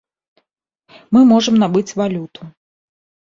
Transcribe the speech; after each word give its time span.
Мы 1.17 1.21
можам 1.33 1.59
набыць 1.65 1.95
валюту. 2.01 2.41